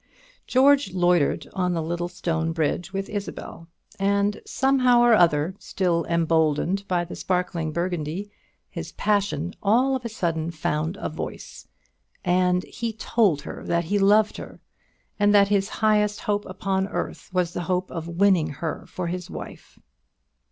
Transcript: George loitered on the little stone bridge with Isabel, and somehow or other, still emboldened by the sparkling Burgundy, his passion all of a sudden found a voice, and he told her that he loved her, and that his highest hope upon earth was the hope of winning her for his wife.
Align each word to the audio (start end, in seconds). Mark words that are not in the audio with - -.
George 0.47 0.93
loitered 0.93 1.45
on 1.53 1.73
the 1.75 1.81
little 1.83 2.07
stone 2.07 2.53
bridge 2.53 2.91
with 2.91 3.07
Isabel, 3.07 3.67
and 3.99 4.41
somehow 4.47 5.01
or 5.01 5.13
other, 5.13 5.53
still 5.59 6.05
emboldened 6.09 6.87
by 6.87 7.05
the 7.05 7.15
sparkling 7.15 7.71
Burgundy, 7.71 8.31
his 8.67 8.93
passion 8.93 9.53
all 9.61 9.95
of 9.95 10.03
a 10.03 10.09
sudden 10.09 10.49
found 10.49 10.97
a 10.99 11.07
voice, 11.07 11.67
and 12.25 12.63
he 12.63 12.93
told 12.93 13.43
her 13.43 13.63
that 13.65 13.83
he 13.83 13.99
loved 13.99 14.37
her, 14.37 14.59
and 15.19 15.35
that 15.35 15.49
his 15.49 15.69
highest 15.69 16.21
hope 16.21 16.45
upon 16.47 16.87
earth 16.87 17.29
was 17.31 17.53
the 17.53 17.61
hope 17.69 17.91
of 17.91 18.07
winning 18.07 18.47
her 18.49 18.87
for 18.87 19.05
his 19.05 19.29
wife. 19.29 19.77